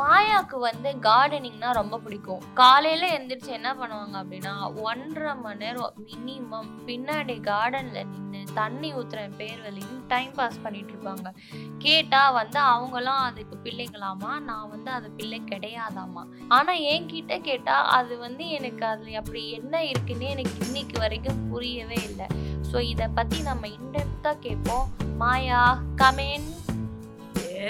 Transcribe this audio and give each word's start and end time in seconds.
மாயாக்கு 0.00 0.58
வந்து 0.58 0.90
கார்டனிங்னா 1.06 1.70
ரொம்ப 1.70 1.98
பிடிக்கும். 1.98 2.42
காலையில 2.54 3.08
எந்திரிச்சு 3.16 3.46
என்ன 3.46 3.74
பண்ணுவாங்க 3.74 4.16
அப்படின்னா 4.22 4.52
ஒன்றரை 4.82 5.34
மணி 5.34 5.58
நேரம் 5.58 5.96
மினிமம் 6.06 6.70
பின்னாடி 6.86 7.36
கார்டன்ல 7.40 8.04
நின்று 8.04 8.40
தண்ணி 8.54 8.94
ஊத்துற 8.94 9.30
பேர் 9.36 9.60
வழின்னு 9.66 9.98
டைம் 10.08 10.32
பாஸ் 10.32 10.62
பண்ணிட்டு 10.62 10.92
இருப்பாங்க. 10.94 11.28
கேட்டா 11.78 12.30
வந்து 12.30 12.60
அவங்களாம் 12.60 13.22
அதுக்கு 13.28 13.56
பிள்ளைங்களாமா? 13.64 14.40
நான் 14.40 14.70
வந்து 14.70 14.90
அது 14.90 15.10
பிள்ளை 15.10 15.40
கிடையாதாமா? 15.52 16.24
ஆனா 16.48 16.72
என்கிட்ட 16.72 17.40
கேட்டா 17.40 17.76
அது 17.98 18.18
வந்து 18.18 18.48
எனக்கு 18.48 18.86
அதுல 18.86 19.18
அப்படி 19.18 19.50
என்ன 19.50 19.84
இருக்குன்னு 19.84 20.28
எனக்கு 20.28 20.66
இன்னைக்கு 20.66 20.98
வரைக்கும் 20.98 21.48
புரியவே 21.48 21.94
இல்லை. 21.94 22.26
ஸோ 22.72 22.80
இதை 22.80 23.08
பத்தி 23.08 23.40
நம்ம 23.42 23.66
இன்டெப்தா 23.66 24.32
கேட்போம். 24.38 24.88
மாயா 25.16 25.82
கமேன் 25.96 26.48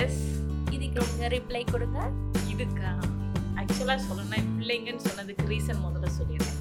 எஸ் 0.02 0.41
நீங்க 0.96 1.28
ரிப்ளை 1.34 1.62
கொடுங்க. 1.72 1.98
இதுக்கா? 2.52 2.90
ஆக்சுவலாக 3.60 4.00
சொல்லணும்னா 4.06 4.38
பிள்ளைங்கன்னு 4.58 5.04
சொன்னதுக்கு 5.08 5.44
ரீசன் 5.52 5.82
முதல்ல 5.86 6.08
சொல்லிடுறேன். 6.18 6.58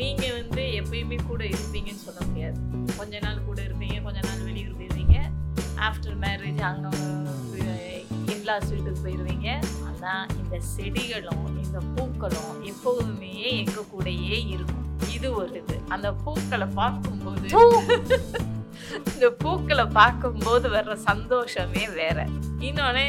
நீங்கள் 0.00 0.34
வந்து 0.38 0.62
எப்பயுமே 0.80 1.18
கூட 1.30 1.42
இருப்பீங்கன்னு 1.54 2.04
சொல்ல 2.06 2.20
முடியாது. 2.28 2.58
கொஞ்ச 2.98 3.18
நாள் 3.26 3.46
கூட 3.48 3.58
இருப்பீங்க 3.66 3.96
கொஞ்ச 4.06 4.18
நாள் 4.28 4.42
வெளியூர் 4.48 4.78
போயிருவீங்க. 4.80 5.18
ஆஃப்டர் 5.88 6.18
மேரேஜ் 6.24 6.60
அங்கே 6.70 6.90
இன்லாஸ் 8.34 8.68
வீட்டுக்கு 8.74 9.00
போயிடுவீங்க 9.04 9.48
ஆனால் 9.88 10.26
இந்த 10.40 10.56
செடிகளும் 10.74 11.46
இந்த 11.64 11.78
பூக்களும் 11.94 12.52
எப்போதுமே 12.72 13.32
எங்கள் 13.60 13.90
கூடயே 13.94 14.38
இருக்கும். 14.54 14.84
இது 15.16 15.28
ஒரு 15.40 15.54
இது. 15.62 15.76
அந்த 15.94 16.08
பூக்களை 16.24 16.68
பார்க்கும்போது 16.80 17.48
இந்த 19.12 19.28
பூக்களை 19.42 19.84
பார்க்கும்போது 20.00 20.66
வர்ற 20.76 20.94
சந்தோஷமே 21.08 21.84
வேற. 22.00 22.18
இன்னொன்று 22.68 23.06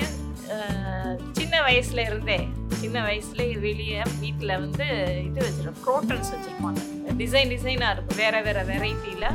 சின்ன 1.37 1.55
வயசுல 1.67 2.03
இருந்தே 2.09 2.39
சின்ன 2.81 2.97
வயசுல 3.07 3.41
வெளியே 3.65 4.01
வீட்டில் 4.23 4.59
வந்து 4.63 4.85
இது 5.27 5.39
வச்சிருக்கோம் 5.45 5.83
க்ரோட்டன்ஸ் 5.85 6.31
வச்சுருப்பாங்க. 6.33 6.81
டிசைன் 7.21 7.51
டிசைனாக 7.53 7.93
இருக்கும். 7.95 8.19
வேற 8.23 8.35
வேற 8.47 8.59
வெரைட்டியில் 8.71 9.29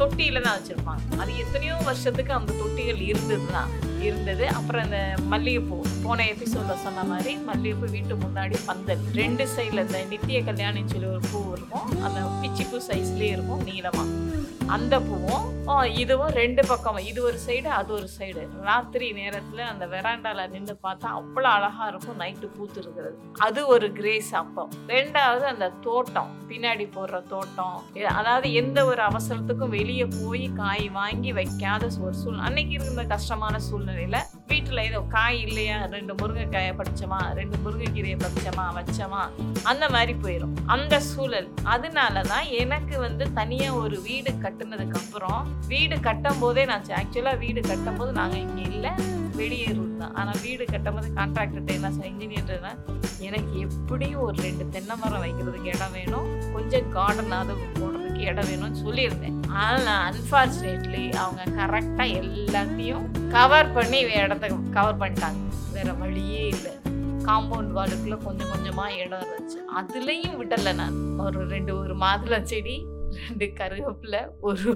தொட்டியில் 0.00 0.44
தான் 0.46 0.56
வச்சுருப்பாங்க. 0.58 1.02
அது 1.22 1.32
எத்தனையோ 1.44 1.76
வருஷத்துக்கு 1.88 2.32
அந்த 2.38 2.52
தொட்டிகள் 2.60 3.00
இருந்தது 3.10 3.46
தான் 3.56 3.72
இருந்தது. 4.08 4.46
அப்புறம் 4.58 4.84
இந்த 4.88 5.00
மல்லிகைப்பூ 5.32 5.78
போன 6.06 6.26
எபிசோடில் 6.34 6.82
சொன்ன 6.86 7.04
மாதிரி 7.12 7.34
மல்லிகைப்பூ 7.50 7.88
வீட்டு 7.96 8.16
முன்னாடி 8.24 8.58
பந்தல். 8.70 9.04
ரெண்டு 9.20 9.46
சைடில் 9.54 9.84
இந்த 9.86 10.00
நித்திய 10.12 10.40
கல்யாணின்னு 10.50 10.94
சொல்லி 10.94 11.10
ஒரு 11.16 11.24
பூ 11.32 11.40
இருக்கும். 11.56 11.88
அந்த 12.08 12.20
பிச்சிப்பூ 12.42 12.80
சைஸ்லேயே 12.90 13.32
இருக்கும் 13.36 13.64
நீளமாக 13.70 14.10
அந்த 14.74 14.94
பூவும் 15.06 15.46
இதுவும் 16.02 16.32
ரெண்டு 16.40 16.62
பக்கம். 16.68 16.98
இது 17.08 17.20
ஒரு 17.28 17.38
சைடு 17.44 17.68
அது 17.78 17.90
ஒரு 17.96 18.06
சைடு 18.16 18.42
ராத்திரி 18.68 19.06
நேரத்தில் 19.18 19.60
அந்த 19.70 19.84
வெராண்டாவில் 19.92 20.50
நின்று 20.52 20.74
பார்த்தா 20.86 21.08
அவ்வளோ 21.18 21.48
அழகாக 21.56 21.88
இருக்கும். 21.92 22.18
நைட்டு 22.22 22.46
பூத்து 22.56 22.78
இருக்கிறது 22.82 23.16
அது 23.46 23.60
ஒரு 23.74 23.86
கிரேஸ் 23.98 24.30
அப்போ. 24.40 24.62
ரெண்டாவது 24.94 25.44
அந்த 25.52 25.66
தோட்டம். 25.86 26.30
பின்னாடி 26.50 26.86
போடுற 26.96 27.20
தோட்டம். 27.32 27.76
அதாவது 28.20 28.48
எந்த 28.62 28.78
ஒரு 28.90 29.02
அவசரத்துக்கும் 29.10 29.74
வெளியே 29.78 30.06
போய் 30.20 30.46
காய் 30.60 30.86
வாங்கி 30.98 31.32
வைக்காத 31.40 31.90
ஒரு 32.06 32.16
சூழ்நிலை 32.22 32.46
அன்னைக்கு 32.48 32.74
இருந்த 32.78 33.04
கஷ்டமான 33.14 33.54
சூழ்நிலை. 33.68 33.91
சூழ்நிலையில 33.92 34.18
வீட்டில் 34.50 34.82
ஏதோ 34.88 34.98
காய் 35.14 35.38
இல்லையா? 35.46 35.76
ரெண்டு 35.94 36.12
முருங்கைக்காயை 36.20 36.72
படிச்சோமா 36.78 37.18
ரெண்டு 37.38 37.56
முருங்கைக்கீரையை 37.64 38.16
பறிச்சோமா? 38.22 38.64
வச்சோமா? 38.78 39.22
அந்த 39.70 39.84
மாதிரி 39.94 40.12
போயிடும் 40.24 40.54
அந்த 40.74 40.94
சூழல். 41.08 41.48
அதனால 41.74 42.22
தான் 42.32 42.46
எனக்கு 42.62 42.94
வந்து 43.06 43.26
தனியாக 43.38 43.80
ஒரு 43.82 43.96
வீடு 44.08 44.32
கட்டுனதுக்கு 44.44 44.98
அப்புறம் 45.02 45.42
வீடு 45.72 45.98
கட்டும் 46.08 46.40
போதே 46.44 46.64
நான் 46.72 46.88
ஆக்சுவலாக 47.00 47.42
வீடு 47.44 47.62
கட்டும் 47.70 47.98
போது 48.00 48.12
நாங்கள் 48.20 48.42
இங்கே 48.46 48.64
இல்லை. 48.76 48.92
வெளியேறூர் 49.40 50.00
தான். 50.02 50.14
ஆனால் 50.20 50.40
வீடு 50.46 50.64
கட்டும் 50.72 50.96
போது 50.98 51.10
கான்ட்ராக்டர்கிட்ட 51.20 51.72
என்ன 51.78 51.92
இன்ஜினியர்னா 52.12 52.72
எனக்கு 53.28 53.54
எப்படியும் 53.66 54.24
ஒரு 54.28 54.38
ரெண்டு 54.46 54.64
தென்னை 54.76 54.96
மரம் 55.02 55.24
வைக்கிறதுக்கு 55.24 55.70
இடம் 55.76 55.96
வேணும். 55.98 56.30
கொஞ்சம் 56.54 56.88
கார்டனாவது 56.96 57.54
போடணும். 57.80 58.01
இடம் 58.30 58.48
வேணும்னு 58.50 58.82
சொல்லியிருந்தேன். 58.84 59.38
ஆனால் 59.64 60.00
அன்ஃபார்ச்சுனேட்லி 60.08 61.04
அவங்க 61.22 61.42
கரெக்டாக 61.58 62.16
எல்லாத்தையும் 62.20 63.06
கவர் 63.34 63.72
பண்ணி 63.76 64.00
இடத்த 64.22 64.48
கவர் 64.78 65.00
பண்ணிட்டாங்க. 65.02 65.42
வேற 65.74 65.92
வழியே 66.02 66.42
இல்லை. 66.54 66.72
காம்பவுண்ட் 67.28 67.74
வாலுக்குள்ள 67.78 68.16
கொஞ்சம் 68.24 68.52
கொஞ்சமா 68.52 68.86
இடம் 69.02 69.20
இருந்துச்சு. 69.24 69.58
அதுலயும் 69.80 70.38
விடலை 70.40 70.72
நான். 70.80 70.96
ஒரு 71.24 71.40
ரெண்டு 71.52 71.72
ஒரு 71.80 71.94
மாதுளை 72.04 72.40
செடி 72.52 72.76
ரெண்டு 73.20 73.46
கருவேப்பிலை 73.58 74.22
ஒரு 74.48 74.70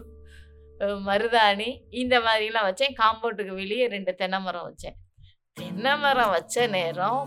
மருதாணி 1.08 1.68
இந்த 2.02 2.14
மாதிரிலாம் 2.26 2.68
வச்சேன். 2.68 2.96
காம்பவுண்டுக்கு 3.02 3.54
வெளியே 3.62 3.84
ரெண்டு 3.94 4.12
தென்னை 4.20 4.38
மரம் 4.46 4.66
வச்சேன். 4.68 4.96
தென்னை 5.60 5.92
மரம் 6.04 6.32
வச்ச 6.36 6.66
நேரம் 6.76 7.22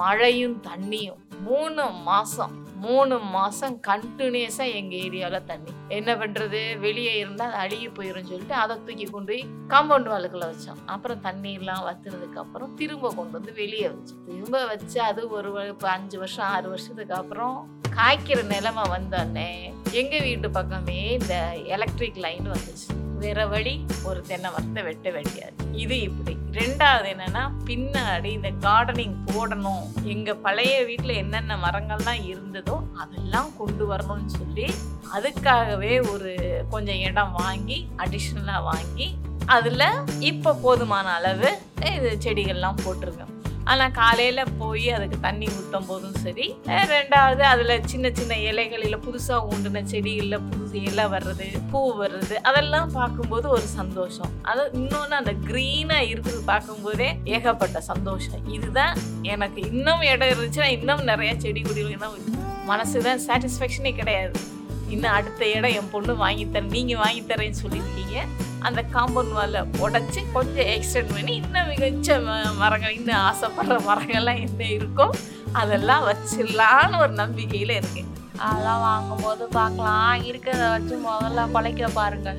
மழையும் 0.00 0.56
தண்ணியும் 0.68 1.20
மூணு 1.46 1.82
மாசம் 2.08 2.54
மூணு 2.84 3.14
மாதம் 3.34 3.76
கண்டினியூஸாக 3.88 4.76
எங்கள் 4.78 5.00
ஏரியாவில் 5.06 5.48
தண்ணி. 5.50 5.72
என்ன 5.98 6.10
பண்ணுறது 6.20 6.60
வெளியே 6.86 7.14
இருந்தால் 7.22 7.52
அது 7.52 7.60
அழுகி 7.62 7.88
போயிடும் 7.88 8.28
சொல்லிட்டு 8.30 8.54
அதை 8.62 8.76
தூக்கி 8.86 9.06
கொண்டு 9.06 9.32
போய் 9.32 9.44
காம்பவுண்ட் 9.74 10.12
வாளுக்குள்ள 10.14 10.48
வச்சோம். 10.52 10.80
அப்புறம் 10.86 11.24
தண்ணீர்லாம் 11.28 11.68
எல்லாம் 11.70 11.86
வத்துனதுக்கு 11.88 12.38
அப்புறம் 12.42 12.74
திரும்ப 12.74 13.12
கொண்டு 13.16 13.36
வந்து 13.38 13.52
வெளியே 13.52 13.88
வச்சோம். 13.88 14.22
திரும்ப 14.26 14.64
வச்சு 14.66 14.98
அது 15.00 15.22
ஒரு 15.28 15.50
இப்போ 15.68 15.88
அஞ்சு 15.96 16.18
வருஷம் 16.18 16.46
ஆறு 16.46 16.68
வருஷத்துக்கு 16.68 17.14
அப்புறம் 17.14 17.56
காய்க்கிற 17.96 18.40
நிலைமை 18.54 18.84
வந்தோடனே 18.94 19.50
எங்கள் 19.92 20.24
வீட்டு 20.26 20.50
பக்கமே 20.50 20.98
இந்த 21.18 21.34
எலக்ட்ரிக் 21.66 22.20
லைன் 22.24 22.46
வந்துச்சு. 22.52 22.88
வேற 23.22 23.46
வழி 23.46 23.72
ஒரு 24.04 24.20
தென்னை 24.28 24.50
மரத்தை 24.50 24.82
வெட்ட 24.82 25.10
வேண்டியது. 25.10 25.64
இது 25.72 26.00
இப்படி. 26.00 26.34
ரெண்டாவது 26.52 27.08
என்னன்னா 27.14 27.42
பின்னாடி 27.68 28.30
இந்த 28.38 28.50
கார்டனிங் 28.66 29.16
போடணும். 29.32 29.82
எங்க 30.04 30.34
பழைய 30.34 30.84
வீட்டில் 30.84 31.14
என்னென்ன 31.14 31.56
மரங்கள்லாம் 31.56 32.22
இருந்ததோ 32.32 32.76
அதெல்லாம் 32.98 33.50
கொண்டு 33.56 33.86
வரணும்னு 33.92 34.32
சொல்லி 34.38 34.68
அதுக்காகவே 35.16 35.92
ஒரு 36.12 36.32
கொஞ்சம் 36.70 37.02
இடம் 37.08 37.32
வாங்கி 37.32 37.88
அடிஷ்னலாக 37.96 38.62
வாங்கி 38.62 39.08
அதில் 39.46 39.88
இப்போ 40.18 40.50
போதுமான 40.64 41.06
அளவு 41.12 41.50
இது 41.94 42.10
செடிகள்லாம் 42.24 42.82
போட்டிருக்கேன் 42.84 43.34
ஆனால் 43.70 43.92
காலையில் 43.98 44.52
போய் 44.60 44.86
அதுக்கு 44.96 45.18
தண்ணி 45.20 45.46
ஊற்றும் 45.56 45.86
போதும் 45.88 46.16
சரி. 46.24 46.46
ரெண்டாவது 46.92 47.42
அதில் 47.50 47.84
சின்ன 47.90 48.10
சின்ன 48.18 48.38
இலைகளில் 48.50 49.02
புதுசாக 49.06 49.48
ஊண்டின 49.52 49.82
செடிகளில் 49.92 50.44
புதுசு 50.48 50.76
இலை 50.88 51.04
வர்றது 51.14 51.48
பூ 51.70 51.80
வர்றது 52.00 52.36
அதெல்லாம் 52.50 52.92
பார்க்கும்போது 52.92 53.48
ஒரு 53.48 53.66
சந்தோஷம். 53.78 54.32
அது 54.42 54.64
இன்னொன்று 54.80 55.16
அந்த 55.20 55.34
க்ரீனாக 55.48 56.08
இருக்குது 56.12 56.42
பார்க்கும்போதே 56.52 57.08
ஏகப்பட்ட 57.24 57.80
சந்தோஷம். 57.80 58.44
இதுதான் 58.56 58.94
எனக்கு 59.34 59.60
இன்னும் 59.72 60.04
இடம் 60.12 60.32
இருந்துச்சுன்னா 60.32 60.70
இன்னும் 60.78 61.04
நிறையா 61.12 61.34
செடி 61.44 61.62
கொடிகள் 61.62 62.16
மனசு 62.70 63.02
தான் 63.08 63.24
சாட்டிஸ்ஃபேக்ஷனே 63.26 63.92
கிடையாது. 64.00 64.38
இன்னும் 64.94 65.14
அடுத்த 65.16 65.42
இடம் 65.56 65.74
என் 65.78 65.90
பொண்ணு 65.92 66.12
வாங்கித்தரேன் 66.24 66.72
நீங்கள் 66.76 67.00
வாங்கி 67.02 67.22
தரேன்னு 67.22 67.62
சொல்லியிருக்கீங்க. 67.64 68.16
அந்த 68.68 68.80
காம்பவுண்ட் 68.94 69.34
வாலை 69.38 69.60
உடைச்சி 69.84 70.20
கொஞ்சம் 70.36 70.70
எக்ஸ்டெண்ட் 70.74 71.12
பண்ணி 71.16 71.34
இன்னும் 71.40 71.68
மிகச்ச 71.72 72.16
மரங்கள் 72.62 72.96
இன்னும் 72.98 73.20
ஆசைப்படுற 73.28 73.76
மரங்கள்லாம் 73.90 74.40
என்ன 74.46 74.62
இருக்கோ 74.78 75.06
அதெல்லாம் 75.60 76.06
வச்சிடலான்னு 76.08 76.98
ஒரு 77.04 77.12
நம்பிக்கையில் 77.20 77.74
இருக்கேன். 77.78 78.10
அதெல்லாம் 78.46 78.82
வாங்கும்போது 78.88 79.44
பார்க்கலாம். 79.58 80.24
இருக்கிறத 80.30 80.66
வச்சு 80.74 80.96
முதல்ல 81.06 81.46
குலைக்க 81.54 81.88
பாருங்க. 81.98 82.30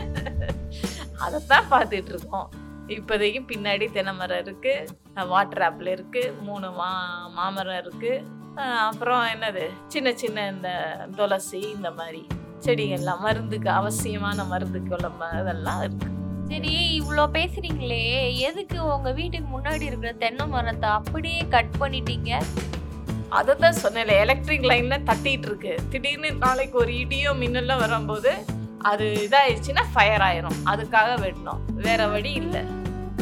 அதைத்தான் 1.26 1.72
பார்த்துட்டு 1.74 2.12
இருக்கோம். 2.16 2.50
இப்போதைக்கு 2.96 3.42
பின்னாடி 3.52 3.86
தென்னை 3.96 4.14
மரம் 4.20 4.42
இருக்குது 4.46 5.28
வாட்டர் 5.34 5.64
ஆப்பிள் 5.68 5.90
இருக்குது 5.96 6.34
மூணு 6.48 6.70
மா 6.80 6.90
மாமரம் 7.38 7.80
இருக்குது 7.82 8.24
அப்புறம் 8.88 9.24
என்னது? 9.34 9.66
சின்ன 9.94 10.14
சின்ன 10.22 10.48
இந்த 10.54 10.70
துளசி 11.18 11.62
இந்த 11.76 11.92
மாதிரி. 12.00 12.24
செடிகள்லாம் 12.66 13.20
மருந்துக்கு 13.20 13.70
அவசியமான 13.70 14.44
மருந்துக்கு 14.44 14.94
உள்ள 14.94 15.08
ம- 15.08 15.42
இதெல்லாம் 15.42 15.82
இருக்கு. 15.82 16.08
சரி 16.48 17.02
இவ்வளோ 17.02 17.28
பேசுறீங்களே 17.34 18.38
எதுக்கு 18.38 18.96
உங்க 18.96 19.12
வீட்டுக்கு 19.12 19.60
முன்னாடி 19.60 19.82
இருக்கிற 19.82 20.14
தென்னை 20.14 20.48
மரத்தை 20.48 20.90
அப்படியே 20.90 21.46
கட் 21.50 21.76
பண்ணிட்டீங்க? 21.80 22.42
அதை 23.30 23.56
தான் 23.56 23.74
சொன்னேன் 23.74 24.08
எலக்ட்ரிக் 24.08 24.62
லைன்ல 24.62 25.04
தட்டிட்டு 25.04 25.46
இருக்கு 25.46 25.80
திடீர்னு 25.90 26.32
நாளைக்கு 26.32 26.78
ஒரு 26.78 26.92
இடியோ 26.92 27.38
மின்னலும் 27.38 27.78
வரும்போது 27.78 28.46
அது 28.78 29.28
இதாயிடுச்சுன்னா 29.30 29.84
ஃபயர் 29.94 30.22
ஆயிரும். 30.22 30.56
அதுக்காக 30.66 31.18
வெட்டணும். 31.22 31.66
வேற 31.68 32.08
வழி 32.08 32.32
இல்லை. 32.32 32.62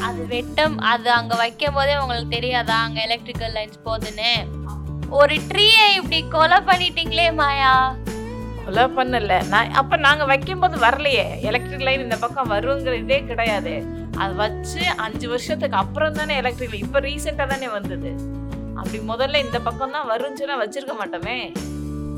அது 0.02 0.26
வெட்டம் 0.30 0.78
அது 0.78 1.12
அங்க 1.12 1.36
வைக்கும் 1.36 1.74
போதே 1.74 1.98
உங்களுக்கு 1.98 2.30
தெரியாதா? 2.30 2.82
அங்க 2.82 3.02
எலக்ட்ரிக்கல் 3.02 3.54
லைன்ஸ் 3.54 3.86
போகுதுன்னு 3.86 4.32
ஒரு 5.10 5.36
ட்ரீயை 5.36 5.96
இப்படி 5.96 6.28
கொலை 6.28 6.58
பண்ணிட்டீங்களே 6.58 7.34
மாயா? 7.34 7.96
கொலை 8.70 8.84
பண்ணல. 8.98 9.36
நான் 9.52 9.72
அப்ப 9.80 9.98
நாங்க 10.06 10.24
வைக்கும்போது 10.32 10.76
வரலையே. 10.84 11.24
எலக்ட்ரிக் 11.50 11.86
லைன் 11.88 12.04
இந்த 12.06 12.18
பக்கம் 12.24 12.52
வருங்கிற 12.52 12.94
இதே 13.04 13.18
கிடையாது. 13.30 13.74
அது 14.24 14.34
வச்சு 14.42 14.82
அஞ்சு 15.06 15.28
வருஷத்துக்கு 15.30 15.78
அப்புறம் 15.78 16.18
தானே 16.18 16.34
எலக்ட்ரிக் 16.36 16.76
இப்ப 16.86 17.00
ரீசெண்டா 17.06 17.46
தானே 17.54 17.70
வந்தது. 17.78 18.12
அப்படி 18.80 19.00
முதல்ல 19.12 19.42
இந்த 19.46 19.60
பக்கம் 19.68 19.96
தான் 19.96 20.10
வருஞ்சுன்னா 20.12 20.58
வச்சிருக்க 20.64 20.96
மாட்டோமே. 21.00 21.38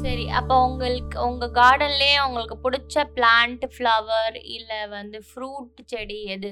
சரி 0.04 0.26
அப்போ 0.40 0.56
உங்களுக்கு 0.68 1.18
உங்க 1.28 1.50
கார்டன்லயே 1.60 2.18
உங்களுக்கு 2.28 2.58
பிடிச்ச 2.66 3.06
பிளான்ட் 3.18 3.66
ஃப்ளவர் 3.76 4.38
இல்ல 4.58 4.72
வந்து 4.96 5.18
ஃப்ரூட் 5.30 5.82
செடி 5.86 6.20
எது? 6.36 6.52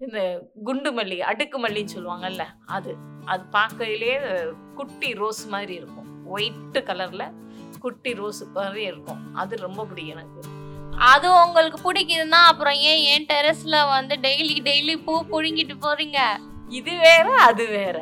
இந்த 0.00 0.20
குண்டு 0.64 0.92
மல்லி 0.98 1.20
அடுக்கு 1.30 1.56
மல்லின்னு 1.64 1.94
சொல்லுவாங்கல்ல 1.96 2.46
அது. 2.78 2.94
அது 3.32 3.44
பார்க்கையிலே 3.52 4.12
குட்டி 4.80 5.12
ரோஸ் 5.22 5.44
மாதிரி 5.54 5.74
இருக்கும். 5.80 6.10
ஒயிட் 6.34 6.78
கலர்ல 6.90 7.24
குட்டி 7.84 8.12
ரோஸ் 8.18 8.42
மாதிரி 8.56 8.82
இருக்கும். 8.90 9.22
அது 9.42 9.54
ரொம்ப 9.66 9.80
பிடிக்கும் 9.84 10.14
எனக்கு. 10.16 10.40
அது 11.12 11.28
உங்களுக்கு 11.44 11.78
பிடிக்குதுன்னா 11.86 12.40
அப்புறம் 12.50 12.76
ஏன் 12.90 13.00
என் 13.12 13.30
டெரஸ்ல 13.30 13.76
வந்து 13.94 14.16
டெய்லி 14.26 14.56
டெய்லி 14.68 14.94
பூ 15.06 15.14
புடுங்கிட்டு 15.32 15.76
போறீங்க? 15.86 16.18
இது 16.80 16.92
வேற 17.06 17.26
அது 17.48 17.64
வேற. 17.78 17.98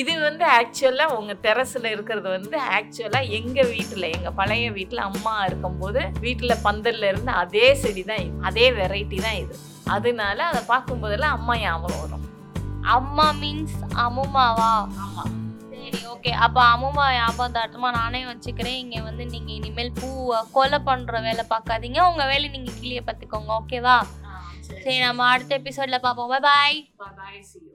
இது 0.00 0.12
வந்து 0.20 0.44
ஆக்சுவலாக 0.54 1.16
உங்கள் 1.16 1.40
டெரஸில் 1.42 1.92
இருக்கிறது 1.92 2.28
வந்து 2.36 2.56
ஆக்சுவலாக 2.76 3.30
எங்கள் 3.38 3.70
வீட்டில் 3.74 4.06
எங்கள் 4.14 4.34
பழைய 4.34 4.70
வீட்டில் 4.78 5.06
அம்மா 5.08 5.34
இருக்கும்போது 5.44 6.00
வீட்டில் 6.20 6.62
பந்தல்ல 6.64 7.10
இருந்து 7.12 7.32
அதே 7.42 7.66
செடி 7.82 8.02
தான் 8.02 8.22
இது. 8.26 8.36
அதே 8.42 8.66
வெரைட்டி 8.70 9.18
தான் 9.26 9.38
இது. 9.42 9.56
அதனால 9.96 10.38
அதை 10.44 10.62
பார்க்கும்போதெல்லாம் 10.68 11.36
அம்மா 11.38 11.56
ஞாபகம் 11.58 12.02
வரும். 12.02 12.24
அம்மா 12.96 13.28
மீன்ஸ் 13.42 13.78
அம்மாவா? 14.06 14.70
ஆமாம் 15.04 15.34
சரி 15.86 16.00
ஓகே 16.12 16.30
அப்போ 16.44 16.60
அம்மா 16.74 17.04
ஞாபகத்தாட்டமா 17.16 17.88
நானே 17.98 18.20
வச்சுக்கிறேன். 18.30 18.78
இங்க 18.84 18.96
வந்து 19.08 19.24
நீங்க 19.34 19.50
இனிமேல் 19.58 19.92
பூவை 20.00 20.38
கொலை 20.56 20.78
பண்ற 20.88 21.20
வேலை 21.26 21.44
பார்க்காதீங்க. 21.52 22.00
உங்க 22.10 22.24
வேலையை 22.32 22.50
நீங்க 22.56 22.72
கிளிய 22.80 23.02
பார்த்துக்கோங்க 23.08 23.52
ஓகேவா 23.60 23.96
சரி 24.68 24.98
நம்ம 25.06 25.26
அடுத்த 25.34 25.60
எபிசோட்ல 25.60 25.98
பார்ப்போம். 26.08 26.34
பாய் 26.50 26.78
you. 27.54 27.66